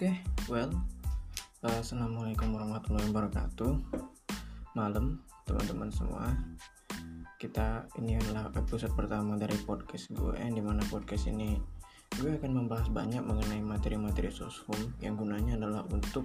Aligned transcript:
Oke, 0.00 0.16
okay, 0.16 0.24
well, 0.48 0.72
uh, 1.60 1.76
assalamualaikum 1.76 2.56
warahmatullahi 2.56 3.12
wabarakatuh. 3.12 4.00
Malam, 4.72 5.20
teman-teman 5.44 5.92
semua. 5.92 6.24
Kita 7.36 7.84
ini 8.00 8.16
adalah 8.16 8.48
episode 8.56 8.96
pertama 8.96 9.36
dari 9.36 9.60
podcast 9.68 10.08
gue, 10.16 10.40
di 10.40 10.62
mana 10.64 10.80
podcast 10.88 11.28
ini 11.28 11.60
gue 12.16 12.32
akan 12.32 12.64
membahas 12.64 12.88
banyak 12.88 13.20
mengenai 13.20 13.60
materi-materi 13.60 14.32
soshum 14.32 14.88
yang 15.04 15.20
gunanya 15.20 15.60
adalah 15.60 15.84
untuk 15.92 16.24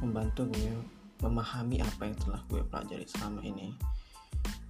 membantu 0.00 0.48
gue 0.56 0.72
memahami 1.20 1.84
apa 1.84 2.08
yang 2.08 2.16
telah 2.24 2.40
gue 2.48 2.64
pelajari 2.72 3.04
selama 3.04 3.44
ini. 3.44 3.76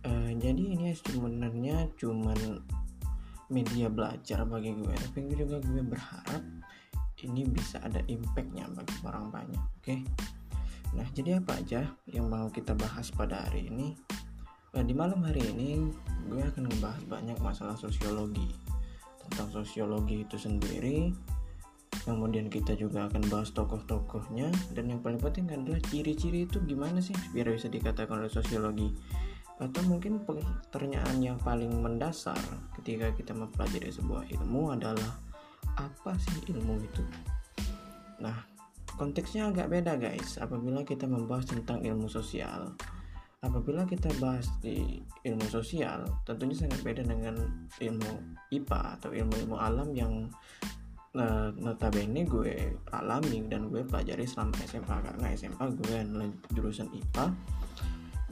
Uh, 0.02 0.34
jadi 0.34 0.74
ini 0.74 0.90
sebenarnya 0.98 1.86
cuman 1.94 2.66
media 3.46 3.86
belajar 3.86 4.42
bagi 4.42 4.74
gue, 4.74 4.90
tapi 4.90 5.38
juga 5.38 5.62
gue 5.62 5.86
berharap 5.86 6.42
ini 7.24 7.44
bisa 7.48 7.80
ada 7.82 8.00
impactnya 8.08 8.68
bagi 8.72 8.96
orang 9.04 9.28
banyak 9.28 9.60
oke? 9.60 9.84
Okay? 9.84 10.00
nah 10.90 11.06
jadi 11.14 11.38
apa 11.38 11.54
aja 11.62 11.86
yang 12.10 12.26
mau 12.26 12.50
kita 12.50 12.74
bahas 12.74 13.10
pada 13.14 13.46
hari 13.46 13.70
ini? 13.70 13.94
Nah, 14.70 14.86
di 14.86 14.94
malam 14.94 15.26
hari 15.26 15.42
ini 15.50 15.90
gue 16.30 16.42
akan 16.46 16.70
membahas 16.70 17.02
banyak 17.10 17.38
masalah 17.42 17.74
sosiologi. 17.74 18.46
Tentang 19.26 19.50
sosiologi 19.50 20.22
itu 20.22 20.38
sendiri 20.38 21.10
kemudian 22.06 22.48
kita 22.48 22.72
juga 22.78 23.10
akan 23.12 23.28
bahas 23.28 23.52
tokoh-tokohnya 23.52 24.48
dan 24.72 24.88
yang 24.88 25.04
paling 25.04 25.20
penting 25.20 25.52
adalah 25.52 25.82
ciri-ciri 25.90 26.48
itu 26.48 26.56
gimana 26.64 26.96
sih 27.02 27.12
biar 27.36 27.52
bisa 27.52 27.68
dikatakan 27.68 28.22
oleh 28.24 28.32
sosiologi? 28.32 28.88
Atau 29.60 29.84
mungkin 29.84 30.24
pertanyaan 30.24 31.20
yang 31.20 31.36
paling 31.42 31.68
mendasar 31.68 32.38
ketika 32.80 33.12
kita 33.12 33.36
mempelajari 33.36 33.92
sebuah 33.92 34.24
ilmu 34.32 34.72
adalah 34.72 35.20
apa 35.78 36.16
sih 36.18 36.50
ilmu 36.50 36.80
itu? 36.80 37.04
Nah 38.18 38.40
konteksnya 38.98 39.52
agak 39.52 39.70
beda 39.70 40.00
guys. 40.00 40.40
Apabila 40.40 40.82
kita 40.82 41.06
membahas 41.06 41.46
tentang 41.50 41.84
ilmu 41.84 42.10
sosial 42.10 42.74
apabila 43.40 43.88
kita 43.88 44.12
bahas 44.20 44.52
di 44.60 45.00
ilmu 45.24 45.48
sosial 45.48 46.04
tentunya 46.28 46.52
sangat 46.52 46.80
beda 46.84 47.02
dengan 47.08 47.40
ilmu 47.80 48.36
IPA 48.52 49.00
atau 49.00 49.10
ilmu-ilmu 49.16 49.56
alam 49.56 49.88
yang 49.96 50.28
uh, 51.16 51.48
notabene 51.56 52.28
gue 52.28 52.76
alami 52.92 53.40
dan 53.48 53.72
gue 53.72 53.80
pelajari 53.80 54.28
selama 54.28 54.60
SMA 54.68 54.96
karena 55.00 55.26
SMA 55.32 55.64
gue 55.72 55.98
jurusan 56.52 56.92
IPA 56.92 57.26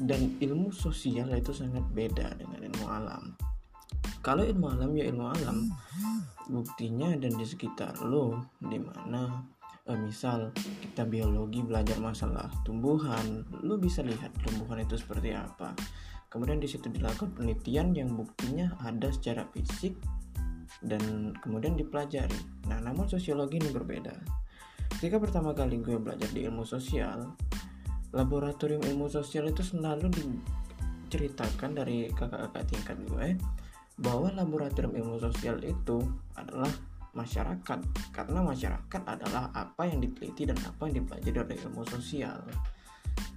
dan 0.04 0.36
ilmu 0.44 0.68
sosial 0.76 1.32
itu 1.32 1.56
sangat 1.56 1.82
beda 1.96 2.36
dengan 2.36 2.68
ilmu 2.68 2.84
alam 2.84 3.32
kalau 4.20 4.42
ilmu 4.44 4.66
alam 4.68 4.90
ya 4.96 5.04
ilmu 5.08 5.26
alam. 5.28 5.70
Buktinya 6.48 7.12
dan 7.20 7.36
di 7.36 7.44
sekitar 7.44 8.00
lo 8.08 8.48
di 8.56 8.80
mana 8.80 9.44
eh, 9.84 9.98
misal 10.00 10.48
kita 10.56 11.04
biologi 11.04 11.60
belajar 11.60 12.00
masalah 12.00 12.48
tumbuhan 12.64 13.44
lo 13.60 13.76
bisa 13.76 14.00
lihat 14.00 14.32
tumbuhan 14.40 14.80
itu 14.80 14.96
seperti 14.96 15.36
apa. 15.36 15.76
Kemudian 16.28 16.60
di 16.60 16.68
situ 16.68 16.88
dilakukan 16.92 17.36
penelitian 17.36 17.96
yang 17.96 18.12
buktinya 18.12 18.76
ada 18.84 19.08
secara 19.12 19.48
fisik 19.52 19.96
dan 20.84 21.32
kemudian 21.40 21.76
dipelajari. 21.76 22.68
Nah 22.68 22.80
namun 22.80 23.08
sosiologi 23.08 23.60
ini 23.60 23.72
berbeda. 23.72 24.12
Ketika 24.88 25.20
pertama 25.20 25.52
kali 25.52 25.80
gue 25.84 26.00
belajar 26.00 26.28
di 26.32 26.48
ilmu 26.48 26.64
sosial 26.64 27.28
laboratorium 28.12 28.80
ilmu 28.80 29.12
sosial 29.12 29.52
itu 29.52 29.60
selalu 29.60 30.08
diceritakan 30.08 31.76
dari 31.76 32.08
kakak-kakak 32.08 32.64
tingkat 32.72 32.96
gue 33.04 33.26
bahwa 33.98 34.30
laboratorium 34.30 34.94
ilmu 34.94 35.16
sosial 35.18 35.58
itu 35.66 35.98
adalah 36.38 36.70
masyarakat 37.18 37.78
karena 38.14 38.40
masyarakat 38.46 39.02
adalah 39.02 39.50
apa 39.50 39.90
yang 39.90 39.98
diteliti 39.98 40.46
dan 40.46 40.58
apa 40.62 40.86
yang 40.86 41.02
dipelajari 41.02 41.38
oleh 41.42 41.58
ilmu 41.66 41.82
sosial. 41.90 42.38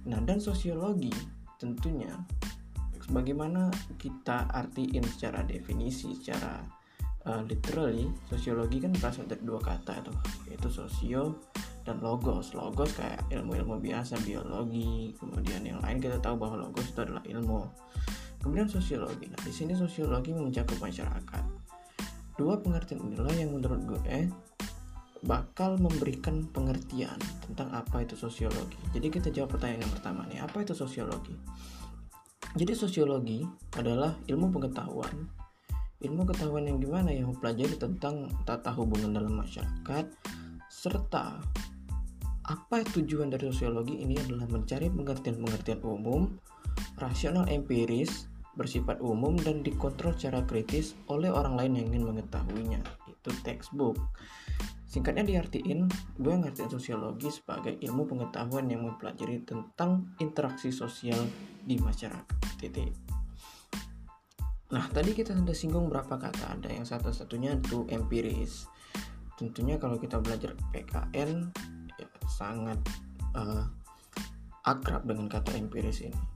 Nah, 0.06 0.22
dan 0.22 0.38
sosiologi 0.38 1.10
tentunya 1.58 2.10
sebagaimana 3.02 3.70
kita 3.98 4.46
artiin 4.54 5.02
secara 5.02 5.42
definisi 5.42 6.14
secara 6.14 6.62
uh, 7.26 7.42
literally 7.46 8.06
sosiologi 8.30 8.78
kan 8.78 8.94
berasal 8.94 9.26
dari 9.26 9.42
dua 9.42 9.58
kata 9.58 9.98
itu 9.98 10.12
yaitu 10.50 10.68
sosio 10.70 11.42
dan 11.82 11.98
logos 11.98 12.54
logos 12.54 12.94
kayak 12.94 13.18
ilmu-ilmu 13.34 13.82
biasa 13.82 14.14
biologi 14.22 15.14
kemudian 15.18 15.66
yang 15.66 15.82
lain 15.82 15.98
kita 15.98 16.18
tahu 16.22 16.38
bahwa 16.38 16.62
logos 16.62 16.86
itu 16.94 17.02
adalah 17.02 17.22
ilmu 17.26 17.66
Kemudian 18.42 18.66
sosiologi. 18.66 19.30
Nah, 19.30 19.40
di 19.40 19.54
sini 19.54 19.72
sosiologi 19.78 20.34
mencakup 20.34 20.76
masyarakat. 20.82 21.44
Dua 22.34 22.58
pengertian 22.58 22.98
inilah 23.06 23.34
yang 23.38 23.54
menurut 23.54 23.80
gue 23.86 24.26
bakal 25.22 25.78
memberikan 25.78 26.50
pengertian 26.50 27.14
tentang 27.46 27.70
apa 27.70 28.02
itu 28.02 28.18
sosiologi. 28.18 28.74
Jadi 28.90 29.06
kita 29.06 29.28
jawab 29.30 29.54
pertanyaan 29.54 29.86
yang 29.86 29.94
pertama 29.94 30.26
nih, 30.26 30.42
apa 30.42 30.66
itu 30.66 30.74
sosiologi? 30.74 31.38
Jadi 32.58 32.72
sosiologi 32.74 33.46
adalah 33.78 34.18
ilmu 34.26 34.50
pengetahuan. 34.50 35.30
Ilmu 36.02 36.26
pengetahuan 36.26 36.66
yang 36.66 36.82
gimana 36.82 37.14
yang 37.14 37.30
mempelajari 37.30 37.78
tentang 37.78 38.26
tata 38.42 38.74
hubungan 38.74 39.14
dalam 39.14 39.38
masyarakat 39.38 40.10
serta 40.66 41.38
apa 42.42 42.82
tujuan 42.90 43.30
dari 43.30 43.46
sosiologi 43.54 44.02
ini 44.02 44.18
adalah 44.18 44.50
mencari 44.50 44.90
pengertian-pengertian 44.90 45.78
umum, 45.86 46.26
rasional 46.98 47.46
empiris 47.46 48.26
bersifat 48.52 49.00
umum 49.00 49.32
dan 49.40 49.64
dikontrol 49.64 50.12
secara 50.12 50.44
kritis 50.44 50.92
oleh 51.08 51.32
orang 51.32 51.56
lain 51.56 51.72
yang 51.80 51.86
ingin 51.92 52.04
mengetahuinya. 52.12 52.80
Itu 53.08 53.32
textbook. 53.40 53.96
Singkatnya 54.84 55.24
diartiin, 55.24 55.88
gue 56.20 56.34
ngertiin 56.36 56.68
sosiologi 56.68 57.32
sebagai 57.32 57.80
ilmu 57.80 58.04
pengetahuan 58.04 58.68
yang 58.68 58.84
mempelajari 58.84 59.40
tentang 59.40 60.12
interaksi 60.20 60.68
sosial 60.68 61.16
di 61.64 61.80
masyarakat. 61.80 62.38
Titik. 62.60 62.92
Nah, 64.72 64.84
tadi 64.92 65.16
kita 65.16 65.32
sudah 65.32 65.56
singgung 65.56 65.88
berapa 65.88 66.20
kata. 66.20 66.60
Ada 66.60 66.68
yang 66.76 66.84
satu-satunya 66.84 67.56
itu 67.56 67.88
empiris. 67.88 68.68
Tentunya 69.40 69.80
kalau 69.80 69.96
kita 69.96 70.20
belajar 70.20 70.52
PKN 70.76 71.48
ya, 71.96 72.08
sangat 72.28 72.80
uh, 73.32 73.64
akrab 74.68 75.08
dengan 75.08 75.24
kata 75.32 75.56
empiris 75.56 76.04
ini 76.04 76.31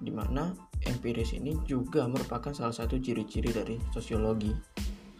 di 0.00 0.08
mana 0.08 0.56
empiris 0.88 1.36
ini 1.36 1.54
juga 1.68 2.08
merupakan 2.08 2.50
salah 2.56 2.72
satu 2.72 2.96
ciri-ciri 2.96 3.52
dari 3.52 3.76
sosiologi. 3.92 4.50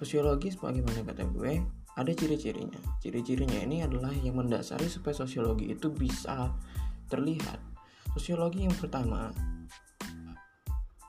Sosiologi 0.01 0.49
sebagaimana 0.49 1.05
kata 1.05 1.29
gue, 1.29 1.61
ada 2.01 2.13
ciri-cirinya. 2.17 2.81
Ciri-cirinya 3.05 3.61
ini 3.61 3.85
adalah 3.85 4.11
yang 4.25 4.41
mendasari 4.41 4.89
supaya 4.89 5.13
sosiologi 5.13 5.69
itu 5.69 5.93
bisa 5.93 6.49
terlihat. 7.13 7.61
Sosiologi 8.17 8.65
yang 8.65 8.75
pertama 8.75 9.29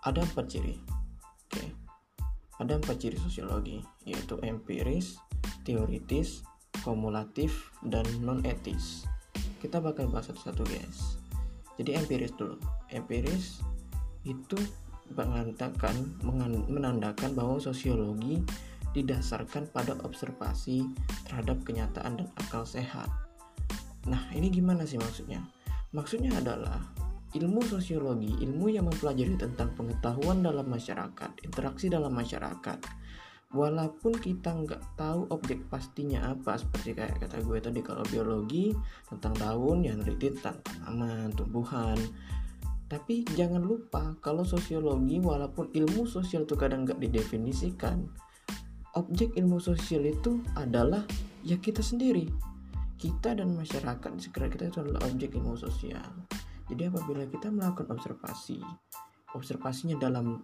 ada 0.04 0.20
empat 0.20 0.46
ciri. 0.52 0.76
Oke. 1.48 1.72
Ada 2.60 2.78
empat 2.78 2.98
ciri 3.02 3.18
sosiologi, 3.18 3.82
yaitu 4.06 4.38
empiris, 4.44 5.18
teoritis, 5.66 6.46
kumulatif, 6.86 7.74
dan 7.86 8.06
non 8.22 8.44
etis. 8.46 9.06
Kita 9.62 9.82
bakal 9.82 10.10
bahas 10.10 10.30
satu-satu 10.30 10.66
guys. 10.66 11.21
Jadi 11.80 11.96
empiris 11.96 12.34
dulu. 12.36 12.58
Empiris 12.92 13.64
itu 14.28 14.58
mengatakan 15.12 15.96
menandakan 16.68 17.36
bahwa 17.36 17.60
sosiologi 17.60 18.40
didasarkan 18.92 19.72
pada 19.72 19.96
observasi 20.04 20.84
terhadap 21.28 21.64
kenyataan 21.64 22.20
dan 22.20 22.28
akal 22.40 22.68
sehat. 22.68 23.08
Nah, 24.08 24.20
ini 24.36 24.52
gimana 24.52 24.84
sih 24.84 25.00
maksudnya? 25.00 25.40
Maksudnya 25.96 26.36
adalah 26.40 26.80
ilmu 27.32 27.64
sosiologi, 27.64 28.36
ilmu 28.44 28.68
yang 28.68 28.88
mempelajari 28.92 29.40
tentang 29.40 29.72
pengetahuan 29.76 30.44
dalam 30.44 30.68
masyarakat, 30.68 31.32
interaksi 31.48 31.88
dalam 31.88 32.12
masyarakat. 32.12 32.80
Walaupun 33.52 34.16
kita 34.16 34.56
nggak 34.56 34.96
tahu 34.96 35.28
objek 35.28 35.68
pastinya 35.68 36.32
apa, 36.32 36.56
seperti 36.56 36.96
kayak 36.96 37.20
kata 37.20 37.44
gue 37.44 37.60
tadi 37.60 37.84
kalau 37.84 38.00
biologi 38.08 38.72
tentang 39.12 39.36
daun 39.36 39.84
yang 39.84 40.00
neliti 40.00 40.32
tentang 40.32 40.64
tanaman, 40.64 41.36
tumbuhan, 41.36 42.00
tapi 42.88 43.28
jangan 43.36 43.60
lupa 43.60 44.16
kalau 44.24 44.48
sosiologi 44.48 45.20
walaupun 45.20 45.68
ilmu 45.72 46.08
sosial 46.08 46.48
itu 46.48 46.56
kadang 46.56 46.88
nggak 46.88 47.00
didefinisikan, 47.04 48.08
objek 48.96 49.36
ilmu 49.36 49.60
sosial 49.60 50.08
itu 50.08 50.40
adalah 50.56 51.04
ya 51.44 51.60
kita 51.60 51.84
sendiri. 51.84 52.32
Kita 52.96 53.36
dan 53.36 53.52
masyarakat 53.52 54.12
sekitar 54.16 54.48
kita 54.48 54.72
itu 54.72 54.80
adalah 54.80 55.04
objek 55.12 55.36
ilmu 55.36 55.60
sosial. 55.60 56.08
Jadi 56.72 56.88
apabila 56.88 57.28
kita 57.28 57.52
melakukan 57.52 57.92
observasi, 57.92 58.64
observasinya 59.36 60.00
dalam 60.00 60.40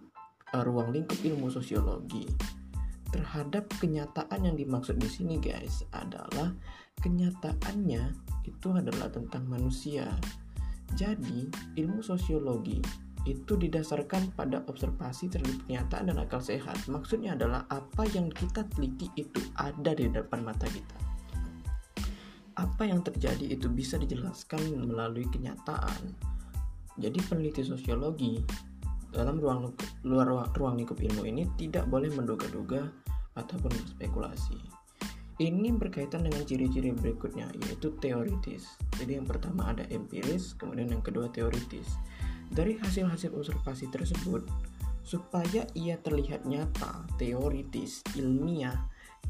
uh, 0.52 0.64
ruang 0.64 0.92
lingkup 0.92 1.20
ilmu 1.24 1.48
sosiologi 1.48 2.57
terhadap 3.08 3.68
kenyataan 3.80 4.40
yang 4.44 4.56
dimaksud 4.56 5.00
di 5.00 5.08
sini 5.08 5.40
guys 5.40 5.84
adalah 5.96 6.52
kenyataannya 7.00 8.12
itu 8.44 8.68
adalah 8.72 9.08
tentang 9.12 9.44
manusia 9.48 10.12
jadi, 10.96 11.44
ilmu 11.76 12.00
sosiologi 12.00 12.80
itu 13.28 13.60
didasarkan 13.60 14.32
pada 14.32 14.64
observasi 14.64 15.28
terhadap 15.28 15.58
kenyataan 15.68 16.04
dan 16.08 16.16
akal 16.16 16.40
sehat. 16.40 16.80
Maksudnya 16.88 17.36
adalah 17.36 17.68
apa 17.68 18.08
yang 18.16 18.32
kita 18.32 18.64
teliti 18.72 19.12
itu 19.20 19.42
ada 19.58 19.92
di 19.92 20.08
depan 20.08 20.46
mata 20.46 20.64
kita. 20.70 20.96
apa 22.58 22.82
yang 22.90 23.06
terjadi 23.06 23.54
itu 23.54 23.70
bisa 23.70 23.94
dijelaskan 24.02 24.90
melalui 24.90 25.22
kenyataan. 25.30 26.10
Jadi 26.98 27.22
peneliti 27.30 27.62
sosiologi 27.62 28.42
dalam 29.12 29.40
ruang 29.40 29.72
luar 30.04 30.48
ruang 30.54 30.76
lingkup 30.76 31.00
ilmu 31.00 31.24
ini 31.24 31.48
tidak 31.56 31.88
boleh 31.88 32.12
menduga-duga 32.12 32.92
ataupun 33.38 33.70
berspekulasi. 33.72 34.58
Ini 35.38 35.70
berkaitan 35.78 36.26
dengan 36.26 36.42
ciri-ciri 36.42 36.90
berikutnya 36.90 37.46
yaitu 37.62 37.94
teoritis. 38.02 38.74
Jadi 38.98 39.22
yang 39.22 39.26
pertama 39.26 39.70
ada 39.70 39.86
empiris, 39.86 40.58
kemudian 40.58 40.90
yang 40.90 41.02
kedua 41.04 41.30
teoritis. 41.30 41.94
Dari 42.50 42.74
hasil-hasil 42.74 43.30
observasi 43.38 43.86
tersebut, 43.94 44.42
supaya 45.06 45.62
ia 45.78 45.94
terlihat 46.02 46.42
nyata, 46.42 47.06
teoritis, 47.16 48.02
ilmiah, 48.18 48.76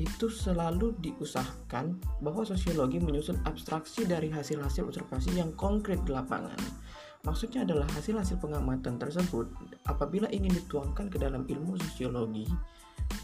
itu 0.00 0.30
selalu 0.30 0.94
diusahakan 1.02 1.98
bahwa 2.22 2.46
sosiologi 2.46 3.02
menyusun 3.02 3.38
abstraksi 3.44 4.06
dari 4.06 4.30
hasil-hasil 4.30 4.88
observasi 4.88 5.36
yang 5.36 5.50
konkret 5.58 6.00
di 6.06 6.14
lapangan. 6.14 6.58
Maksudnya 7.26 7.66
adalah 7.66 7.86
hasil-hasil 7.98 8.38
pengamatan 8.38 8.96
tersebut 8.96 9.50
apabila 9.90 10.30
ingin 10.30 10.54
dituangkan 10.54 11.10
ke 11.10 11.18
dalam 11.18 11.42
ilmu 11.44 11.74
sosiologi 11.82 12.46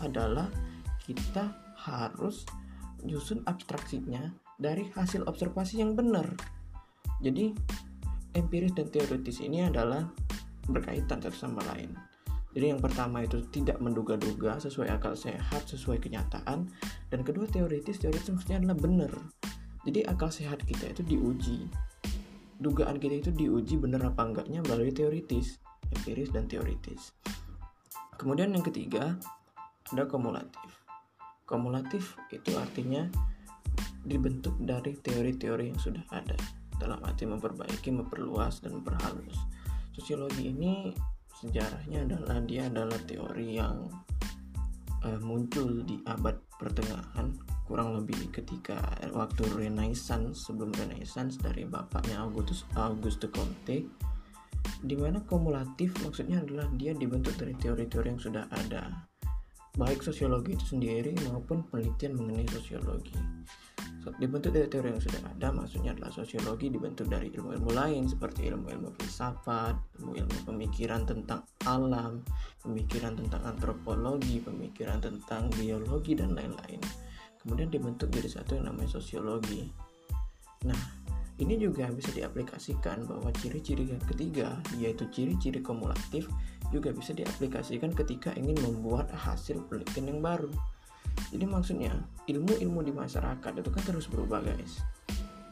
adalah 0.03 0.51
kita 1.05 1.55
harus 1.79 2.49
nyusun 3.05 3.45
abstraksinya 3.45 4.33
dari 4.59 4.89
hasil 4.93 5.29
observasi 5.29 5.85
yang 5.85 5.95
benar. 5.95 6.27
Jadi 7.23 7.55
empiris 8.35 8.75
dan 8.75 8.91
teoritis 8.91 9.39
ini 9.45 9.63
adalah 9.63 10.09
berkaitan 10.67 11.21
satu 11.23 11.37
sama 11.37 11.63
lain. 11.71 11.95
Jadi 12.55 12.71
yang 12.71 12.79
pertama 12.79 13.27
itu 13.27 13.43
tidak 13.51 13.83
menduga-duga 13.83 14.63
sesuai 14.63 14.95
akal 14.95 15.19
sehat, 15.19 15.67
sesuai 15.67 15.99
kenyataan. 15.99 16.71
Dan 17.11 17.21
kedua 17.27 17.51
teoritis, 17.51 17.99
teoritis 17.99 18.31
maksudnya 18.31 18.63
adalah 18.63 18.79
benar. 18.79 19.13
Jadi 19.83 20.07
akal 20.07 20.31
sehat 20.31 20.63
kita 20.63 20.95
itu 20.95 21.03
diuji. 21.03 21.67
Dugaan 22.59 23.03
kita 23.03 23.15
itu 23.19 23.31
diuji 23.35 23.77
benar 23.79 24.15
apa 24.15 24.23
enggaknya 24.23 24.63
melalui 24.63 24.95
teoritis, 24.95 25.59
empiris 25.91 26.31
dan 26.31 26.47
teoritis. 26.47 27.15
Kemudian 28.15 28.55
yang 28.55 28.63
ketiga 28.63 29.19
ada 29.91 30.05
kumulatif. 30.07 30.71
Kumulatif 31.45 32.17
itu 32.31 32.55
artinya 32.57 33.11
dibentuk 34.05 34.55
dari 34.61 34.97
teori-teori 34.97 35.75
yang 35.75 35.81
sudah 35.81 36.05
ada 36.15 36.37
dalam 36.79 37.01
arti 37.03 37.25
memperbaiki, 37.25 37.91
memperluas, 37.91 38.61
dan 38.63 38.79
memperhalus. 38.81 39.37
Sosiologi 39.95 40.51
ini 40.51 40.93
sejarahnya 41.43 42.07
adalah 42.07 42.39
dia 42.45 42.71
adalah 42.71 42.99
teori 43.05 43.59
yang 43.59 43.87
uh, 45.03 45.21
muncul 45.23 45.83
di 45.83 46.01
abad 46.07 46.39
pertengahan 46.57 47.35
kurang 47.65 47.97
lebih 47.97 48.29
ketika 48.29 48.77
waktu 49.17 49.45
Renaissance 49.57 50.45
sebelum 50.45 50.73
Renaissance 50.77 51.41
dari 51.41 51.65
bapaknya 51.65 52.21
Augustus 52.21 52.69
Auguste 52.77 53.33
Comte 53.33 53.89
di 54.85 54.97
mana 54.97 55.21
kumulatif 55.25 55.97
maksudnya 56.05 56.41
adalah 56.41 56.69
dia 56.77 56.93
dibentuk 56.93 57.37
dari 57.41 57.57
teori-teori 57.57 58.09
yang 58.17 58.21
sudah 58.21 58.45
ada 58.53 59.09
baik 59.75 60.07
sosiologi 60.07 60.55
itu 60.55 60.79
sendiri 60.79 61.13
maupun 61.27 61.67
penelitian 61.67 62.15
mengenai 62.15 62.47
sosiologi. 62.47 63.15
Dibentuk 64.21 64.53
dari 64.53 64.69
teori 64.69 64.93
yang 64.93 65.01
sudah 65.01 65.23
ada, 65.33 65.49
maksudnya 65.49 65.97
adalah 65.97 66.13
sosiologi 66.13 66.69
dibentuk 66.69 67.09
dari 67.09 67.33
ilmu-ilmu 67.33 67.73
lain 67.73 68.05
seperti 68.05 68.53
ilmu-ilmu 68.53 68.93
filsafat, 69.01 69.75
ilmu-ilmu 69.97 70.45
pemikiran 70.45 71.09
tentang 71.09 71.41
alam, 71.65 72.21
pemikiran 72.61 73.17
tentang 73.17 73.41
antropologi, 73.49 74.45
pemikiran 74.45 75.01
tentang 75.01 75.49
biologi 75.57 76.13
dan 76.13 76.37
lain-lain. 76.37 76.79
Kemudian 77.45 77.69
dibentuk 77.69 78.09
jadi 78.09 78.41
satu 78.41 78.57
yang 78.57 78.73
namanya 78.73 78.97
sosiologi. 78.97 79.69
Nah, 80.65 81.05
ini 81.37 81.61
juga 81.61 81.91
bisa 81.93 82.09
diaplikasikan 82.15 83.05
bahwa 83.05 83.29
ciri-ciri 83.37 83.91
yang 83.91 84.03
ketiga 84.07 84.57
yaitu 84.81 85.05
ciri-ciri 85.13 85.61
kumulatif 85.61 86.25
juga 86.73 86.95
bisa 86.95 87.13
diaplikasikan 87.13 87.93
ketika 87.93 88.33
ingin 88.39 88.57
membuat 88.65 89.13
hasil 89.13 89.61
penelitian 89.69 90.17
yang 90.17 90.21
baru. 90.23 90.51
Jadi 91.31 91.45
maksudnya 91.47 91.93
ilmu-ilmu 92.31 92.81
di 92.87 92.93
masyarakat 92.95 93.53
itu 93.61 93.71
kan 93.71 93.83
terus 93.83 94.07
berubah 94.09 94.41
guys. 94.47 94.81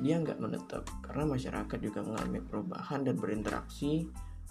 Dia 0.01 0.19
nggak 0.19 0.39
menetap 0.41 0.89
karena 1.05 1.29
masyarakat 1.29 1.79
juga 1.79 2.01
mengalami 2.03 2.41
perubahan 2.43 3.05
dan 3.07 3.15
berinteraksi, 3.19 4.07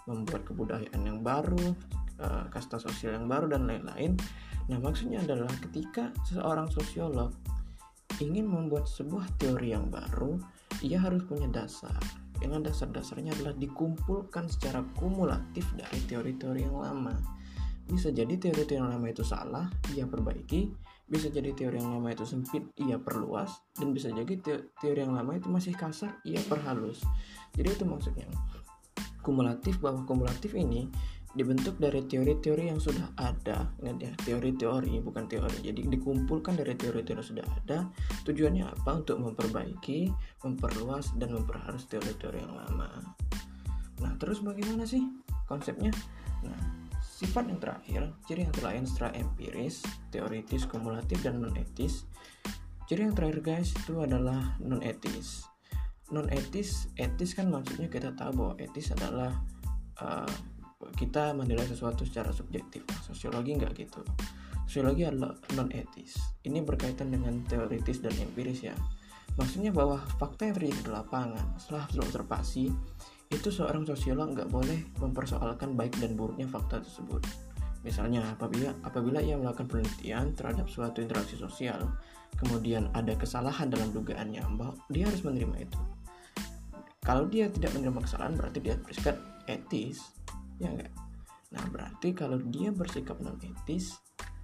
membuat 0.08 0.44
kebudayaan 0.48 1.02
yang 1.04 1.20
baru, 1.24 1.76
eh, 2.22 2.44
kasta 2.54 2.78
sosial 2.78 3.18
yang 3.18 3.26
baru 3.26 3.50
dan 3.50 3.66
lain-lain. 3.66 4.14
Nah 4.70 4.78
maksudnya 4.78 5.26
adalah 5.26 5.52
ketika 5.70 6.14
seseorang 6.30 6.70
sosiolog 6.70 7.34
ingin 8.22 8.46
membuat 8.46 8.86
sebuah 8.86 9.26
teori 9.42 9.74
yang 9.74 9.90
baru, 9.90 10.38
ia 10.86 11.02
harus 11.02 11.26
punya 11.26 11.50
dasar 11.50 11.98
dengan 12.42 12.66
dasar-dasarnya 12.66 13.38
adalah 13.38 13.54
dikumpulkan 13.54 14.50
secara 14.50 14.82
kumulatif 14.98 15.62
dari 15.78 16.02
teori-teori 16.10 16.66
yang 16.66 16.82
lama. 16.82 17.14
Bisa 17.86 18.10
jadi 18.10 18.34
teori-teori 18.34 18.82
yang 18.82 18.90
lama 18.90 19.08
itu 19.14 19.22
salah, 19.22 19.70
ia 19.94 20.10
perbaiki. 20.10 20.74
Bisa 21.06 21.30
jadi 21.30 21.54
teori 21.54 21.78
yang 21.78 22.02
lama 22.02 22.10
itu 22.10 22.26
sempit, 22.26 22.66
ia 22.82 22.98
perluas. 22.98 23.62
Dan 23.78 23.94
bisa 23.94 24.10
jadi 24.10 24.42
teori 24.74 25.00
yang 25.06 25.14
lama 25.14 25.38
itu 25.38 25.54
masih 25.54 25.78
kasar, 25.78 26.18
ia 26.26 26.42
perhalus. 26.50 27.06
Jadi 27.54 27.78
itu 27.78 27.86
maksudnya. 27.86 28.26
Kumulatif 29.22 29.78
bahwa 29.78 30.02
kumulatif 30.10 30.58
ini 30.58 30.90
dibentuk 31.32 31.80
dari 31.80 32.04
teori-teori 32.04 32.72
yang 32.72 32.80
sudah 32.80 33.08
ada. 33.16 33.72
Ingat 33.80 33.98
ya 34.04 34.12
teori-teori 34.28 35.00
bukan 35.00 35.26
teori. 35.32 35.64
Jadi 35.64 35.88
dikumpulkan 35.88 36.60
dari 36.60 36.76
teori-teori 36.76 37.20
yang 37.24 37.30
sudah 37.36 37.46
ada. 37.48 37.78
Tujuannya 38.28 38.68
apa? 38.68 39.00
Untuk 39.00 39.18
memperbaiki 39.24 40.12
memperluas 40.44 41.16
dan 41.16 41.32
memperhalus 41.32 41.88
teori-teori 41.88 42.44
yang 42.44 42.56
lama. 42.56 42.90
Nah 44.04 44.12
terus 44.20 44.44
bagaimana 44.44 44.84
sih 44.84 45.08
konsepnya? 45.48 45.96
Nah 46.44 46.82
sifat 47.22 47.54
yang 47.54 47.62
terakhir 47.62 48.02
ciri 48.26 48.42
yang 48.50 48.58
lain 48.66 48.84
setelah 48.90 49.14
empiris 49.14 49.86
teoritis 50.10 50.66
kumulatif 50.66 51.22
dan 51.22 51.38
non 51.38 51.54
etis 51.54 52.10
ciri 52.90 53.06
yang 53.06 53.14
terakhir 53.14 53.46
guys 53.46 53.70
itu 53.78 54.02
adalah 54.02 54.58
non 54.58 54.82
etis 54.82 55.46
non 56.10 56.26
etis 56.34 56.90
etis 56.98 57.38
kan 57.38 57.54
maksudnya 57.54 57.94
kita 57.94 58.10
tahu 58.18 58.32
bahwa 58.34 58.54
etis 58.58 58.90
adalah 58.98 59.38
uh, 60.02 60.34
kita 60.96 61.36
menilai 61.38 61.68
sesuatu 61.68 62.02
secara 62.08 62.34
subjektif. 62.34 62.82
Sosiologi 63.06 63.54
nggak 63.58 63.74
gitu. 63.78 64.02
Sosiologi 64.66 65.04
adalah 65.04 65.36
non 65.60 65.68
etis 65.76 66.16
ini 66.48 66.64
berkaitan 66.64 67.12
dengan 67.12 67.44
teoritis 67.46 68.00
dan 68.00 68.16
empiris 68.18 68.64
ya. 68.66 68.76
Maksudnya 69.36 69.72
bahwa 69.72 70.00
fakta 70.20 70.48
yang 70.48 70.56
terjadi 70.56 70.88
di 70.88 70.92
lapangan 70.92 71.56
setelah 71.56 71.88
observasi 72.00 72.72
itu 73.32 73.48
seorang 73.48 73.88
sosiolog 73.88 74.36
nggak 74.36 74.52
boleh 74.52 74.80
mempersoalkan 75.00 75.76
baik 75.76 75.96
dan 76.00 76.20
buruknya 76.20 76.48
fakta 76.48 76.84
tersebut. 76.84 77.24
Misalnya 77.82 78.28
apabila 78.32 78.76
apabila 78.86 79.20
ia 79.24 79.40
melakukan 79.40 79.72
penelitian 79.72 80.36
terhadap 80.36 80.68
suatu 80.68 81.02
interaksi 81.02 81.40
sosial 81.40 81.92
kemudian 82.38 82.88
ada 82.96 83.16
kesalahan 83.16 83.68
dalam 83.68 83.92
dugaannya 83.92 84.44
bahwa 84.56 84.76
dia 84.92 85.08
harus 85.08 85.24
menerima 85.24 85.68
itu. 85.68 85.80
Kalau 87.02 87.26
dia 87.26 87.50
tidak 87.50 87.74
menerima 87.76 88.08
kesalahan 88.08 88.36
berarti 88.38 88.60
dia 88.62 88.76
bersikap 88.78 89.18
etis 89.50 90.21
ya 90.62 90.70
enggak 90.70 90.94
nah 91.52 91.66
berarti 91.68 92.14
kalau 92.14 92.38
dia 92.40 92.72
bersikap 92.72 93.18
non 93.20 93.36
etis 93.42 93.98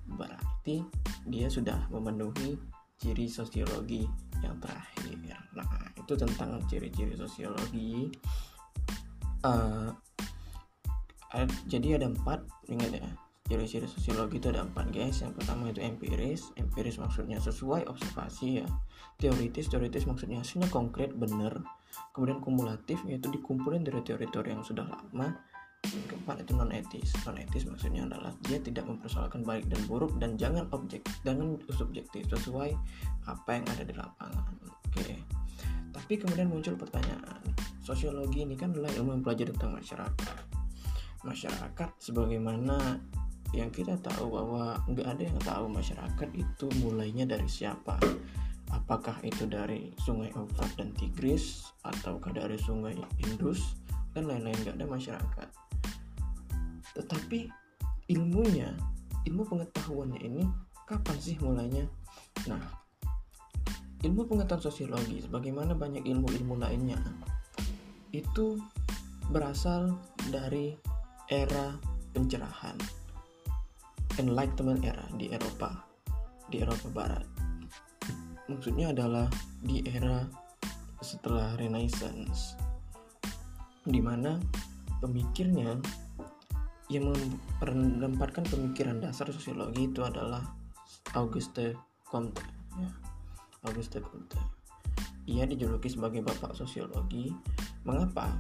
berarti 0.07 0.83
dia 1.29 1.47
sudah 1.47 1.88
memenuhi 1.93 2.57
ciri 2.97 3.29
sosiologi 3.29 4.09
yang 4.41 4.57
terakhir. 4.62 5.13
Nah 5.53 5.89
itu 5.97 6.13
tentang 6.17 6.62
ciri-ciri 6.65 7.13
sosiologi. 7.13 8.09
Uh, 9.45 9.93
jadi 11.69 12.01
ada 12.01 12.09
empat 12.09 12.41
ingat 12.69 12.91
ya. 12.97 13.09
Ciri-ciri 13.47 13.88
sosiologi 13.88 14.43
itu 14.43 14.51
ada 14.51 14.65
empat 14.65 14.91
guys. 14.91 15.24
Yang 15.24 15.39
pertama 15.39 15.71
itu 15.71 15.79
empiris. 15.79 16.51
Empiris 16.59 17.00
maksudnya 17.00 17.39
sesuai 17.39 17.88
observasi 17.88 18.65
ya. 18.65 18.67
Teoritis 19.21 19.71
teoritis 19.71 20.03
maksudnya 20.09 20.43
hasilnya 20.43 20.67
konkret 20.74 21.15
benar. 21.15 21.63
Kemudian 22.12 22.43
kumulatif 22.43 23.01
yaitu 23.07 23.31
dikumpulin 23.31 23.86
dari 23.86 24.03
teori-teori 24.03 24.53
yang 24.53 24.65
sudah 24.65 24.86
lama 24.86 25.38
keempat 26.27 26.43
itu 26.43 26.51
non 26.60 26.72
etis 26.75 27.10
non 27.24 27.39
etis 27.39 27.63
maksudnya 27.63 28.03
adalah 28.03 28.36
dia 28.43 28.60
tidak 28.60 28.84
mempersoalkan 28.84 29.48
baik 29.48 29.63
dan 29.72 29.79
buruk 29.88 30.12
dan 30.19 30.36
jangan 30.36 30.67
objek 30.75 31.07
jangan 31.24 31.55
subjektif 31.72 32.27
sesuai 32.27 32.75
apa 33.31 33.50
yang 33.55 33.65
ada 33.72 33.84
di 33.88 33.96
lapangan. 33.96 34.55
Oke. 34.91 35.15
Tapi 35.96 36.13
kemudian 36.19 36.51
muncul 36.51 36.75
pertanyaan 36.75 37.41
sosiologi 37.79 38.43
ini 38.43 38.60
kan 38.60 38.75
adalah 38.75 38.91
ilmu 38.91 39.17
yang 39.17 39.24
belajar 39.24 39.48
tentang 39.55 39.79
masyarakat. 39.79 40.38
Masyarakat 41.24 41.89
sebagaimana 42.00 43.00
yang 43.55 43.72
kita 43.72 43.96
tahu 44.03 44.36
bahwa 44.36 44.75
nggak 44.91 45.07
ada 45.07 45.24
yang 45.24 45.39
tahu 45.39 45.65
masyarakat 45.72 46.29
itu 46.36 46.67
mulainya 46.84 47.24
dari 47.24 47.48
siapa. 47.48 47.96
Apakah 48.67 49.15
itu 49.24 49.48
dari 49.48 49.96
sungai 50.03 50.27
Eufrat 50.36 50.75
dan 50.75 50.91
Tigris 50.91 51.72
ataukah 51.88 52.36
dari 52.36 52.60
sungai 52.60 53.00
Indus 53.24 53.79
dan 54.12 54.27
lain-lain. 54.27 54.60
Nggak 54.67 54.75
ada 54.75 54.88
masyarakat 54.91 55.66
tetapi 56.98 57.48
ilmunya 58.10 58.74
ilmu 59.30 59.46
pengetahuannya 59.46 60.20
ini 60.25 60.44
kapan 60.89 61.18
sih 61.22 61.38
mulainya? 61.38 61.86
Nah 62.50 62.62
ilmu 64.01 64.30
pengetahuan 64.30 64.62
sosiologi 64.62 65.25
sebagaimana 65.25 65.74
banyak 65.74 66.06
ilmu-ilmu 66.06 66.58
lainnya 66.62 67.01
itu 68.13 68.62
berasal 69.34 69.98
dari 70.30 70.77
era 71.27 71.75
pencerahan 72.13 72.77
enlightenment 74.18 74.82
era 74.86 75.06
di 75.18 75.30
Eropa 75.30 75.86
di 76.48 76.63
Eropa 76.63 76.88
Barat. 76.89 77.25
Maksudnya 78.48 78.96
adalah 78.96 79.27
di 79.60 79.84
era 79.84 80.24
setelah 81.04 81.60
Renaissance 81.60 82.56
di 83.84 84.00
mana 84.00 84.39
pemikirnya 85.04 85.77
yang 86.88 87.12
menempatkan 87.60 88.48
pemikiran 88.48 89.03
dasar 89.03 89.27
sosiologi 89.27 89.91
itu 89.91 90.03
adalah 90.03 90.44
Auguste 91.15 91.75
Comte 92.08 92.39
ya. 92.79 92.89
Auguste 93.67 94.00
Comte. 94.00 94.39
Ia 95.27 95.44
dijuluki 95.44 95.91
sebagai 95.91 96.24
bapak 96.24 96.56
sosiologi. 96.56 97.36
Mengapa? 97.84 98.32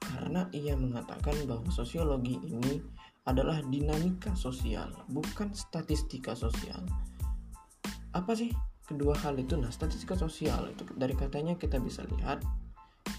Karena 0.00 0.48
ia 0.56 0.72
mengatakan 0.72 1.36
bahwa 1.44 1.68
sosiologi 1.68 2.40
ini 2.40 2.80
adalah 3.28 3.60
dinamika 3.68 4.32
sosial 4.32 4.88
bukan 5.12 5.52
statistika 5.52 6.32
sosial. 6.32 6.80
Apa 8.16 8.32
sih 8.32 8.48
kedua 8.88 9.12
hal 9.20 9.36
itu? 9.36 9.60
Nah 9.60 9.68
statistika 9.68 10.16
sosial 10.16 10.72
itu 10.72 10.88
dari 10.96 11.12
katanya 11.12 11.54
kita 11.60 11.76
bisa 11.76 12.02
lihat 12.16 12.40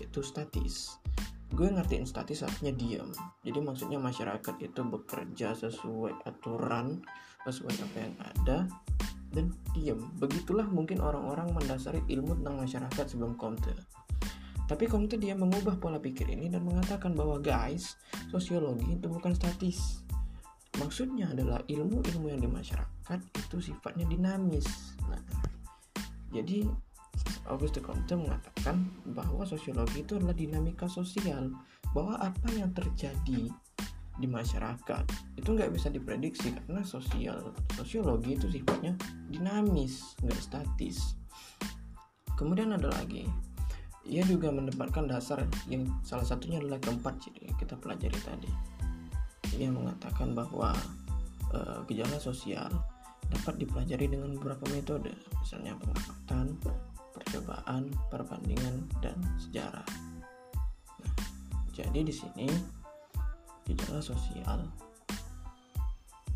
itu 0.01 0.25
statis 0.25 0.97
gue 1.51 1.67
ngertiin 1.67 2.07
statis 2.07 2.47
artinya 2.47 2.71
diam 2.71 3.11
jadi 3.43 3.59
maksudnya 3.59 3.99
masyarakat 3.99 4.55
itu 4.63 4.81
bekerja 4.87 5.53
sesuai 5.55 6.23
aturan 6.23 7.03
sesuai 7.43 7.75
apa 7.75 7.97
yang 7.99 8.15
ada 8.21 8.57
dan 9.31 9.55
diam 9.71 10.11
begitulah 10.19 10.67
mungkin 10.67 10.99
orang-orang 10.99 11.55
mendasari 11.55 12.03
ilmu 12.11 12.43
tentang 12.43 12.55
masyarakat 12.59 13.05
sebelum 13.07 13.39
Comte. 13.39 13.71
Tapi 14.67 14.87
Comte 14.87 15.15
dia 15.15 15.35
mengubah 15.35 15.79
pola 15.79 15.99
pikir 15.99 16.27
ini 16.31 16.51
dan 16.51 16.67
mengatakan 16.67 17.15
bahwa 17.15 17.39
guys 17.39 17.95
sosiologi 18.27 18.99
itu 18.99 19.07
bukan 19.07 19.31
statis. 19.35 20.03
Maksudnya 20.79 21.31
adalah 21.31 21.59
ilmu-ilmu 21.67 22.31
yang 22.31 22.39
di 22.43 22.47
masyarakat 22.47 23.19
itu 23.35 23.71
sifatnya 23.71 24.07
dinamis. 24.07 24.95
Nah 25.07 25.19
jadi 26.31 26.67
Auguste 27.49 27.83
Comte 27.83 28.15
mengatakan 28.15 28.87
bahwa 29.11 29.43
sosiologi 29.43 30.07
itu 30.07 30.15
adalah 30.15 30.35
dinamika 30.35 30.87
sosial, 30.87 31.51
bahwa 31.91 32.15
apa 32.21 32.47
yang 32.55 32.71
terjadi 32.71 33.51
di 34.21 34.27
masyarakat 34.29 35.05
itu 35.39 35.49
nggak 35.49 35.71
bisa 35.73 35.89
diprediksi 35.89 36.53
karena 36.53 36.85
sosial 36.85 37.55
sosiologi 37.73 38.37
itu 38.37 38.47
sifatnya 38.47 38.93
dinamis, 39.27 40.15
nggak 40.21 40.39
statis. 40.39 41.17
Kemudian 42.37 42.73
ada 42.73 42.89
lagi, 42.89 43.25
ia 44.05 44.25
juga 44.25 44.49
menempatkan 44.49 45.05
dasar 45.09 45.45
yang 45.69 45.85
salah 46.01 46.25
satunya 46.25 46.57
adalah 46.57 46.81
keempat 46.81 47.21
jadi 47.21 47.53
kita 47.57 47.75
pelajari 47.77 48.19
tadi. 48.21 48.51
Ia 49.61 49.69
mengatakan 49.69 50.33
bahwa 50.33 50.73
e, 51.53 51.59
gejala 51.91 52.17
sosial 52.17 52.71
dapat 53.29 53.61
dipelajari 53.61 54.09
dengan 54.09 54.35
beberapa 54.35 54.65
metode, 54.73 55.13
misalnya 55.39 55.77
pengamatan, 55.77 56.57
percobaan, 57.31 57.87
perbandingan, 58.11 58.91
dan 58.99 59.15
sejarah. 59.39 59.87
Nah, 60.99 61.13
jadi 61.71 62.03
di 62.03 62.11
sini 62.11 62.51
gejala 63.63 64.03
sosial 64.03 64.67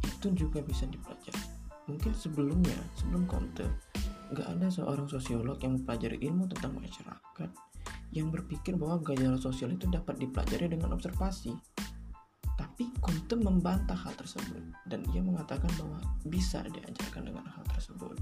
itu 0.07 0.31
juga 0.31 0.63
bisa 0.63 0.87
dipelajari. 0.87 1.51
Mungkin 1.91 2.15
sebelumnya, 2.15 2.79
sebelum 2.95 3.27
Comte, 3.27 3.67
nggak 4.31 4.47
ada 4.55 4.71
seorang 4.71 5.11
sosiolog 5.11 5.59
yang 5.59 5.75
mempelajari 5.75 6.15
ilmu 6.23 6.47
tentang 6.55 6.79
masyarakat 6.79 7.49
yang 8.15 8.31
berpikir 8.31 8.79
bahwa 8.79 9.03
gejala 9.03 9.35
sosial 9.35 9.75
itu 9.75 9.91
dapat 9.91 10.15
dipelajari 10.15 10.71
dengan 10.71 10.95
observasi. 10.95 11.51
Tapi 12.55 12.87
Comte 13.03 13.35
membantah 13.35 13.99
hal 13.99 14.15
tersebut 14.15 14.63
dan 14.87 15.03
ia 15.11 15.19
mengatakan 15.19 15.67
bahwa 15.75 15.99
bisa 16.23 16.63
diajarkan 16.63 17.27
dengan 17.27 17.43
hal 17.51 17.67
tersebut. 17.75 18.15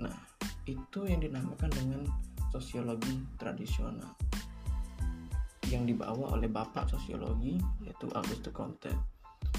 Nah, 0.00 0.35
itu 0.66 1.06
yang 1.06 1.22
dinamakan 1.22 1.70
dengan 1.70 2.02
sosiologi 2.50 3.22
tradisional 3.38 4.14
yang 5.66 5.82
dibawa 5.86 6.38
oleh 6.38 6.46
bapak 6.46 6.86
sosiologi 6.90 7.58
yaitu 7.82 8.06
Auguste 8.14 8.54
Comte. 8.54 8.90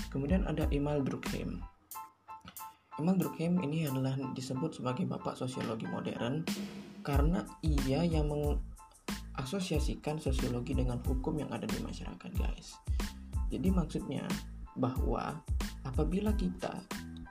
Kemudian 0.07 0.47
ada 0.47 0.67
Emile 0.71 1.03
Durkheim. 1.03 1.59
Emile 2.95 3.19
Durkheim 3.19 3.59
ini 3.59 3.87
adalah 3.87 4.15
disebut 4.31 4.79
sebagai 4.79 5.03
bapak 5.03 5.35
sosiologi 5.35 5.83
modern 5.87 6.47
karena 7.03 7.43
ia 7.63 8.03
yang 8.03 8.31
mengasosiasikan 8.31 10.19
sosiologi 10.19 10.75
dengan 10.75 10.99
hukum 11.03 11.39
yang 11.39 11.51
ada 11.51 11.67
di 11.67 11.79
masyarakat, 11.83 12.31
guys. 12.35 12.75
Jadi 13.47 13.71
maksudnya 13.71 14.27
bahwa 14.75 15.39
apabila 15.87 16.35
kita 16.35 16.75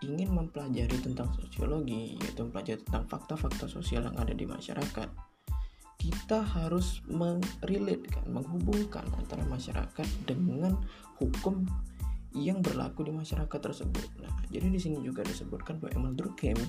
ingin 0.07 0.31
mempelajari 0.31 1.03
tentang 1.03 1.35
sosiologi 1.35 2.15
yaitu 2.23 2.47
mempelajari 2.47 2.79
tentang 2.87 3.05
fakta-fakta 3.11 3.67
sosial 3.67 4.07
yang 4.07 4.17
ada 4.17 4.31
di 4.31 4.47
masyarakat 4.47 5.11
kita 5.97 6.39
harus 6.45 7.03
merelatekan 7.11 8.23
menghubungkan 8.31 9.03
antara 9.19 9.43
masyarakat 9.49 10.07
dengan 10.29 10.79
hukum 11.19 11.67
yang 12.37 12.61
berlaku 12.61 13.09
di 13.09 13.13
masyarakat 13.17 13.59
tersebut. 13.59 14.07
Nah, 14.21 14.29
jadi 14.53 14.69
di 14.69 14.77
sini 14.77 15.01
juga 15.01 15.25
disebutkan 15.25 15.81
bahwa 15.81 15.97
Emil 15.97 16.13
Durkheim 16.15 16.61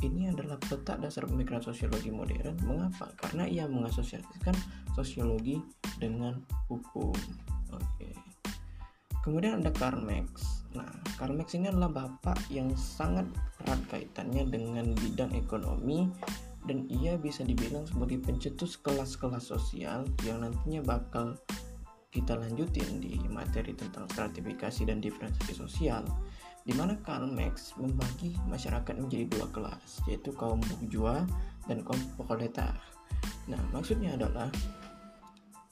ini 0.00 0.32
adalah 0.32 0.56
peta 0.56 0.96
dasar 0.96 1.28
pemikiran 1.28 1.60
sosiologi 1.60 2.08
modern. 2.08 2.56
Mengapa? 2.64 3.12
Karena 3.14 3.44
ia 3.44 3.68
mengasosiasikan 3.68 4.56
sosiologi 4.96 5.60
dengan 6.00 6.40
hukum. 6.66 7.14
Oke. 7.76 8.31
Kemudian 9.22 9.62
ada 9.62 9.70
Karl 9.70 10.02
Marx. 10.02 10.66
Nah, 10.74 10.90
Karl 11.14 11.38
Marx 11.38 11.54
ini 11.54 11.70
adalah 11.70 11.90
bapak 11.90 12.42
yang 12.50 12.74
sangat 12.74 13.30
erat 13.62 13.78
kaitannya 13.86 14.50
dengan 14.50 14.90
bidang 14.98 15.30
ekonomi 15.38 16.10
dan 16.66 16.86
ia 16.90 17.14
bisa 17.18 17.46
dibilang 17.46 17.86
sebagai 17.86 18.18
pencetus 18.22 18.78
kelas-kelas 18.82 19.46
sosial 19.50 20.06
yang 20.26 20.42
nantinya 20.42 20.82
bakal 20.82 21.38
kita 22.12 22.36
lanjutin 22.36 23.00
di 23.00 23.16
materi 23.30 23.72
tentang 23.72 24.04
stratifikasi 24.10 24.84
dan 24.84 25.00
diferensiasi 25.00 25.54
sosial 25.56 26.04
di 26.62 26.74
mana 26.74 26.94
Karl 27.02 27.26
Marx 27.26 27.74
membagi 27.74 28.38
masyarakat 28.46 28.94
menjadi 28.94 29.26
dua 29.26 29.46
kelas 29.50 30.02
yaitu 30.06 30.30
kaum 30.34 30.62
bourgeois 30.62 31.26
dan 31.66 31.82
kaum 31.82 31.98
proletar. 32.18 32.78
Nah, 33.50 33.58
maksudnya 33.74 34.14
adalah 34.14 34.50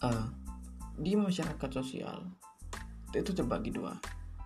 uh, 0.02 0.26
di 0.98 1.14
masyarakat 1.14 1.70
sosial 1.70 2.26
itu 3.18 3.34
terbagi 3.34 3.74
dua. 3.74 3.98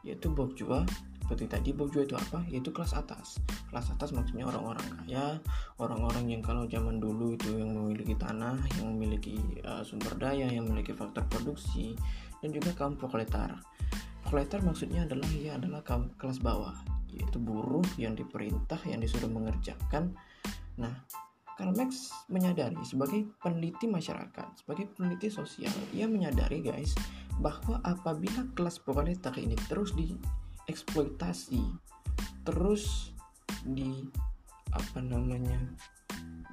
Yaitu 0.04 0.33
bourgeois 0.33 0.85
seperti 1.25 1.49
tadi 1.49 1.71
bourgeois 1.73 2.04
itu 2.04 2.12
apa? 2.12 2.44
Yaitu 2.52 2.68
kelas 2.68 2.92
atas. 2.92 3.40
Kelas 3.73 3.88
atas 3.88 4.12
maksudnya 4.12 4.44
orang-orang 4.44 4.85
kaya 5.00 5.40
orang-orang 5.80 6.28
yang 6.28 6.42
kalau 6.44 6.68
zaman 6.68 7.00
dulu 7.00 7.33
itu 7.33 7.49
yang 7.56 7.73
memiliki 7.73 8.12
tanah 8.12 8.61
yang 8.76 8.92
memiliki 8.92 9.40
uh, 9.64 9.80
sumber 9.80 10.12
daya 10.21 10.52
yang 10.52 10.68
memiliki 10.68 10.92
faktor 10.92 11.25
produksi 11.33 11.97
dan 12.44 12.52
juga 12.52 12.76
kaum 12.76 13.00
proletar. 13.00 13.56
Proletar 14.28 14.61
maksudnya 14.61 15.09
adalah 15.09 15.28
ya 15.33 15.56
adalah 15.56 15.80
kaum 15.80 16.12
kelas 16.21 16.44
bawah. 16.44 16.76
Yaitu 17.09 17.40
buruh 17.40 17.88
yang 17.97 18.12
diperintah 18.12 18.85
yang 18.85 19.00
disuruh 19.00 19.33
mengerjakan. 19.33 20.12
Nah 20.76 20.92
Karl 21.55 21.71
Marx 21.71 22.11
menyadari 22.27 22.83
sebagai 22.83 23.31
peneliti 23.39 23.87
masyarakat, 23.87 24.59
sebagai 24.59 24.91
peneliti 24.91 25.31
sosial, 25.31 25.71
ia 25.95 26.11
menyadari 26.11 26.59
guys 26.59 26.99
bahwa 27.39 27.79
apabila 27.87 28.47
kelas 28.59 28.83
proletar 28.83 29.35
ini 29.39 29.55
terus 29.71 29.95
dieksploitasi, 29.95 31.63
terus 32.43 33.15
di 33.63 34.03
apa 34.75 34.99
namanya 34.99 35.63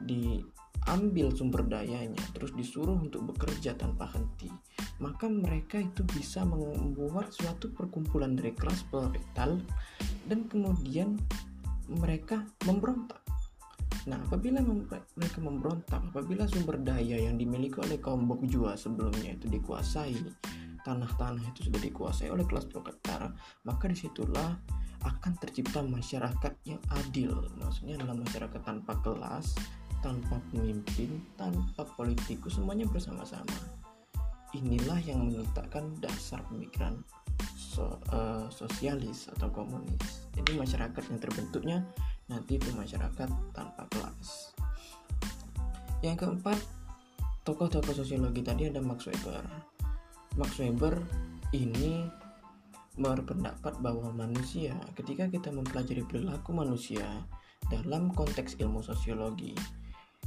diambil 0.05 1.33
sumber 1.33 1.65
dayanya, 1.65 2.21
terus 2.37 2.53
disuruh 2.53 3.01
untuk 3.01 3.33
bekerja 3.33 3.73
tanpa 3.73 4.05
henti, 4.13 4.53
maka 5.01 5.25
mereka 5.25 5.81
itu 5.81 6.05
bisa 6.13 6.45
membuat 6.45 7.33
suatu 7.33 7.73
perkumpulan 7.73 8.37
dari 8.37 8.53
kelas 8.53 8.85
proletar 8.93 9.57
dan 10.29 10.45
kemudian 10.45 11.17
mereka 11.89 12.45
memberontak 12.69 13.30
Nah, 14.09 14.17
apabila 14.17 14.65
mereka 15.13 15.37
memberontak, 15.37 16.01
apabila 16.09 16.49
sumber 16.49 16.81
daya 16.81 17.21
yang 17.21 17.37
dimiliki 17.37 17.77
oleh 17.77 18.01
kaum 18.01 18.25
bourgeois 18.25 18.73
sebelumnya 18.73 19.37
itu 19.37 19.45
dikuasai, 19.45 20.17
tanah-tanah 20.81 21.43
itu 21.53 21.69
sudah 21.69 21.81
dikuasai 21.81 22.33
oleh 22.33 22.45
kelas 22.49 22.65
proletar, 22.65 23.29
maka 23.61 23.85
di 23.85 23.97
situlah 23.97 24.57
akan 25.05 25.37
tercipta 25.37 25.85
masyarakat 25.85 26.53
yang 26.65 26.81
adil. 26.97 27.45
Maksudnya 27.61 28.01
adalah 28.01 28.17
masyarakat 28.17 28.61
tanpa 28.65 28.93
kelas, 29.05 29.53
tanpa 30.01 30.41
pemimpin, 30.49 31.21
tanpa 31.37 31.85
politikus, 31.93 32.57
semuanya 32.57 32.89
bersama-sama. 32.89 33.57
Inilah 34.57 34.99
yang 35.05 35.29
meletakkan 35.29 35.93
dasar 36.01 36.43
pemikiran 36.49 36.99
so, 37.55 38.01
uh, 38.11 38.49
sosialis 38.51 39.31
atau 39.37 39.47
komunis. 39.47 40.27
Jadi 40.35 40.59
masyarakat 40.59 41.03
yang 41.07 41.19
terbentuknya 41.21 41.77
nanti 42.31 42.55
itu 42.55 42.71
masyarakat 42.71 43.29
tanpa 43.51 43.83
kelas. 43.91 44.55
yang 46.01 46.17
keempat 46.17 46.57
tokoh-tokoh 47.45 47.93
sosiologi 47.93 48.41
tadi 48.41 48.71
ada 48.71 48.81
Max 48.81 49.05
Weber 49.05 49.45
Max 50.33 50.57
Weber 50.57 50.97
ini 51.53 52.09
berpendapat 52.97 53.77
bahwa 53.83 54.09
manusia 54.09 54.73
ketika 54.97 55.29
kita 55.29 55.53
mempelajari 55.53 56.01
perilaku 56.07 56.57
manusia 56.57 57.05
dalam 57.69 58.09
konteks 58.11 58.57
ilmu 58.57 58.81
sosiologi 58.81 59.53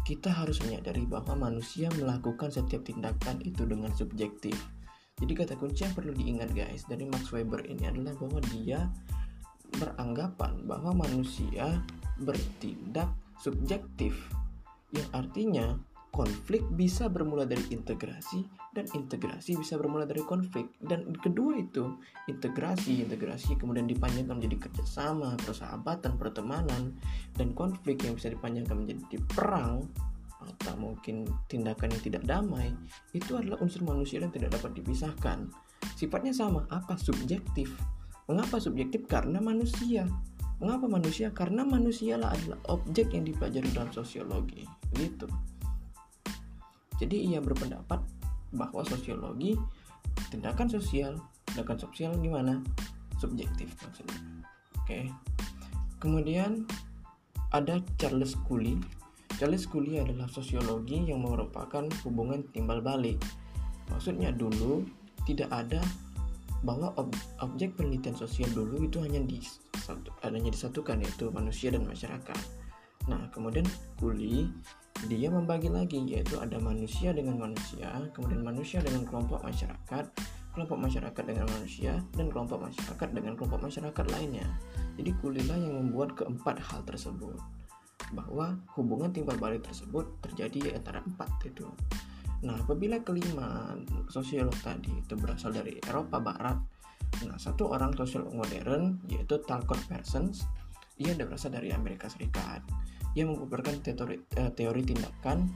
kita 0.05 0.31
harus 0.31 0.61
menyadari 0.63 1.09
bahwa 1.09 1.51
manusia 1.51 1.91
melakukan 1.99 2.53
setiap 2.53 2.87
tindakan 2.87 3.43
itu 3.43 3.67
dengan 3.67 3.91
subjektif 3.97 4.55
jadi 5.19 5.33
kata 5.45 5.55
kunci 5.59 5.87
yang 5.87 5.95
perlu 5.95 6.13
diingat 6.15 6.51
guys 6.55 6.87
dari 6.87 7.07
Max 7.07 7.31
Weber 7.31 7.63
ini 7.67 7.87
adalah 7.87 8.15
bahwa 8.19 8.41
dia 8.51 8.91
beranggapan 9.79 10.65
bahwa 10.65 10.95
manusia 11.07 11.83
bertindak 12.21 13.11
subjektif. 13.39 14.15
Yang 14.95 15.09
artinya 15.11 15.67
konflik 16.15 16.63
bisa 16.79 17.11
bermula 17.11 17.43
dari 17.43 17.67
integrasi 17.75 18.47
dan 18.71 18.87
integrasi 18.95 19.59
bisa 19.59 19.75
bermula 19.75 20.07
dari 20.07 20.23
konflik. 20.23 20.71
Dan 20.79 21.11
kedua 21.19 21.59
itu 21.59 21.99
integrasi 22.31 23.03
integrasi 23.03 23.59
kemudian 23.59 23.91
dipanjangkan 23.91 24.39
menjadi 24.39 24.71
kerjasama 24.71 25.35
persahabatan 25.43 26.15
pertemanan. 26.15 26.95
Dan 27.35 27.51
konflik 27.59 28.07
yang 28.07 28.15
bisa 28.15 28.31
dipanjangkan 28.31 28.87
menjadi 28.87 29.19
perang 29.27 29.83
atau 30.45 30.77
mungkin 30.77 31.25
tindakan 31.49 31.89
yang 31.89 32.03
tidak 32.05 32.23
damai 32.29 32.69
itu 33.17 33.33
adalah 33.33 33.57
unsur 33.65 33.81
manusia 33.81 34.21
yang 34.21 34.31
tidak 34.31 34.55
dapat 34.55 34.77
dipisahkan. 34.77 35.51
Sifatnya 35.97 36.37
sama 36.37 36.69
apa? 36.69 36.95
Subjektif 37.01 37.73
mengapa 38.31 38.57
subjektif 38.61 39.05
karena 39.09 39.43
manusia 39.43 40.09
mengapa 40.63 40.87
manusia 40.87 41.35
karena 41.35 41.67
manusia 41.67 42.17
adalah 42.17 42.61
objek 42.71 43.13
yang 43.13 43.27
dipelajari 43.27 43.69
dalam 43.75 43.91
sosiologi 43.91 44.65
gitu 44.95 45.27
jadi 46.99 47.17
ia 47.35 47.41
berpendapat 47.43 48.01
bahwa 48.55 48.87
sosiologi 48.87 49.59
tindakan 50.31 50.71
sosial, 50.71 51.19
tindakan 51.51 51.79
sosial 51.79 52.13
gimana? 52.23 52.63
Subjektif 53.19 53.71
maksudnya. 53.83 54.19
Oke. 54.79 55.11
Kemudian 55.99 56.67
ada 57.51 57.83
Charles 57.99 58.39
Cooley. 58.47 58.79
Charles 59.35 59.67
Cooley 59.67 59.99
adalah 59.99 60.31
sosiologi 60.31 61.03
yang 61.11 61.27
merupakan 61.27 61.87
hubungan 62.07 62.47
timbal 62.55 62.79
balik. 62.79 63.19
Maksudnya 63.91 64.31
dulu 64.31 64.87
tidak 65.27 65.51
ada 65.51 65.83
bahwa 66.65 66.91
ob 66.97 67.13
objek 67.45 67.77
penelitian 67.77 68.17
sosial 68.17 68.49
dulu 68.57 68.89
itu 68.89 68.99
hanya 69.05 69.21
di 69.21 69.39
adanya 70.25 70.49
disatukan 70.49 71.05
yaitu 71.05 71.29
manusia 71.29 71.69
dan 71.69 71.85
masyarakat. 71.85 72.41
Nah, 73.05 73.29
kemudian 73.29 73.69
Cooley 74.01 74.49
dia 75.05 75.29
membagi 75.29 75.69
lagi 75.69 76.01
yaitu 76.09 76.41
ada 76.41 76.57
manusia 76.57 77.13
dengan 77.13 77.37
manusia, 77.37 77.93
kemudian 78.17 78.41
manusia 78.41 78.81
dengan 78.81 79.05
kelompok 79.05 79.45
masyarakat, 79.45 80.05
kelompok 80.57 80.79
masyarakat 80.81 81.25
dengan 81.29 81.47
manusia, 81.53 81.93
dan 82.17 82.33
kelompok 82.33 82.65
masyarakat 82.65 83.09
dengan 83.13 83.37
kelompok 83.37 83.61
masyarakat 83.69 84.07
lainnya. 84.09 84.49
Jadi 84.97 85.11
kulilah 85.21 85.59
yang 85.61 85.75
membuat 85.85 86.17
keempat 86.17 86.57
hal 86.65 86.81
tersebut 86.89 87.37
bahwa 88.17 88.57
hubungan 88.79 89.11
timbal 89.13 89.37
balik 89.37 89.67
tersebut 89.67 90.07
terjadi 90.25 90.81
antara 90.81 91.05
empat 91.05 91.29
itu. 91.45 91.69
Nah, 92.45 92.61
apabila 92.61 93.01
kelima 93.01 93.73
sosiolog 94.13 94.55
tadi 94.61 94.93
itu 94.93 95.17
berasal 95.17 95.57
dari 95.57 95.81
Eropa 95.81 96.21
Barat, 96.21 96.61
nah 97.25 97.41
satu 97.41 97.73
orang 97.73 97.97
sosiolog 97.97 98.37
modern 98.37 99.01
yaitu 99.09 99.41
Talcott 99.49 99.81
Parsons, 99.89 100.45
ia 101.01 101.17
berasal 101.17 101.57
dari 101.57 101.73
Amerika 101.73 102.07
Serikat 102.07 102.63
ia 103.15 103.25
mengumpulkan 103.25 103.79
teori, 103.81 104.19
uh, 104.43 104.51
teori 104.53 104.83
tindakan 104.83 105.47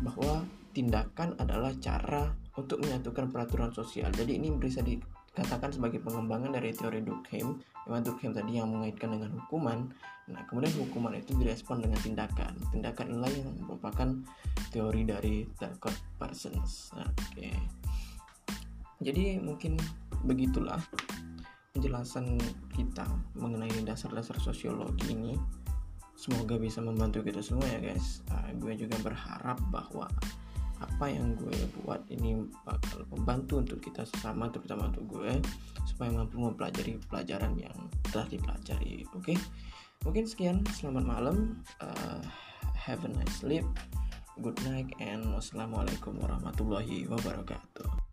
bahwa 0.00 0.46
tindakan 0.70 1.34
adalah 1.42 1.74
cara 1.82 2.30
untuk 2.54 2.78
menyatukan 2.86 3.28
peraturan 3.28 3.74
sosial. 3.74 4.14
Jadi 4.14 4.38
ini 4.38 4.54
bisa 4.54 4.80
dikatakan 5.40 5.72
sebagai 5.72 6.04
pengembangan 6.04 6.52
dari 6.52 6.76
teori 6.76 7.00
Durkheim. 7.00 7.56
Yang 7.88 8.12
Durkheim 8.12 8.36
tadi 8.36 8.60
yang 8.60 8.68
mengaitkan 8.68 9.16
dengan 9.16 9.32
hukuman. 9.40 9.88
Nah, 10.28 10.44
kemudian 10.46 10.70
hukuman 10.76 11.16
itu 11.16 11.32
direspon 11.40 11.80
dengan 11.80 11.96
tindakan. 12.04 12.52
Tindakan 12.68 13.06
inilah 13.08 13.32
yang 13.32 13.50
merupakan 13.64 14.08
teori 14.68 15.02
dari 15.08 15.48
Talcott 15.56 15.96
Parsons. 16.20 16.92
Nah, 16.94 17.08
Oke. 17.08 17.48
Okay. 17.48 17.56
Jadi 19.00 19.40
mungkin 19.40 19.80
begitulah 20.28 20.78
penjelasan 21.72 22.36
kita 22.76 23.08
mengenai 23.32 23.72
dasar-dasar 23.80 24.36
sosiologi 24.36 25.16
ini 25.16 25.32
semoga 26.20 26.60
bisa 26.60 26.84
membantu 26.84 27.24
kita 27.24 27.40
semua 27.40 27.64
ya 27.64 27.80
guys 27.80 28.20
uh, 28.28 28.52
gue 28.60 28.76
juga 28.76 29.00
berharap 29.00 29.56
bahwa 29.72 30.04
apa 30.80 31.12
yang 31.12 31.36
gue 31.36 31.52
buat 31.84 32.00
ini 32.08 32.40
bakal 32.64 33.04
membantu 33.12 33.60
untuk 33.60 33.78
kita 33.84 34.08
sesama 34.08 34.48
terutama 34.48 34.88
untuk 34.88 35.20
gue 35.20 35.32
supaya 35.84 36.08
mampu 36.08 36.40
mempelajari 36.40 36.96
pelajaran 37.06 37.52
yang 37.60 37.76
telah 38.08 38.26
dipelajari 38.26 39.04
oke 39.12 39.20
okay? 39.20 39.36
mungkin 40.02 40.24
sekian 40.24 40.64
selamat 40.72 41.04
malam 41.04 41.36
uh, 41.84 42.24
have 42.72 43.04
a 43.04 43.10
nice 43.12 43.44
sleep 43.44 43.68
good 44.40 44.56
night 44.64 44.88
and 45.04 45.20
wassalamualaikum 45.36 46.16
warahmatullahi 46.16 47.04
wabarakatuh 47.06 48.09